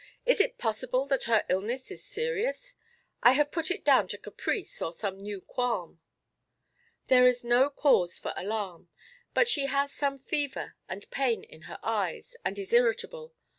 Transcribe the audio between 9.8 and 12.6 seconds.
some fever, and pain in her eyes, and